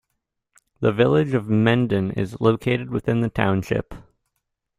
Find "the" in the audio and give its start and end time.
0.79-0.91, 3.21-3.29